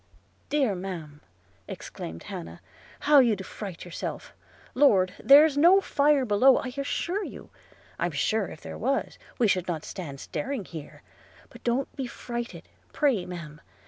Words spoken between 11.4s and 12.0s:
but don't